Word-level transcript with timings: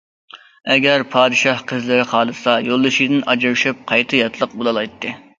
ئەگەر 0.75 1.01
پادىشاھ 1.15 1.59
قىزلىرى 1.71 2.05
خالىسا، 2.13 2.55
يولدىشىدىن 2.67 3.21
ئاجرىشىپ، 3.33 3.83
قايتا 3.93 4.21
ياتلىق 4.23 4.57
بولالايتتى. 4.63 5.13